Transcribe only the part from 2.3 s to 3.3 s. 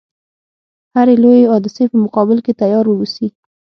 کې تیار و اوسي.